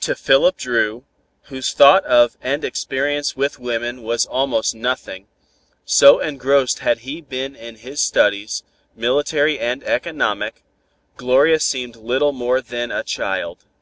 To 0.00 0.14
Philip 0.14 0.56
Dru, 0.56 1.04
whose 1.50 1.74
thought 1.74 2.02
of 2.06 2.38
and 2.40 2.64
experience 2.64 3.36
with 3.36 3.58
women 3.58 4.02
was 4.02 4.24
almost 4.24 4.74
nothing, 4.74 5.28
so 5.84 6.18
engrossed 6.18 6.78
had 6.78 7.00
he 7.00 7.20
been 7.20 7.54
in 7.54 7.74
his 7.74 8.00
studies, 8.00 8.62
military 8.94 9.58
and 9.58 9.84
economic, 9.84 10.64
Gloria 11.18 11.60
seemed 11.60 11.94
little 11.96 12.32
more 12.32 12.62
than 12.62 12.90
a 12.90 13.02
child. 13.04 13.66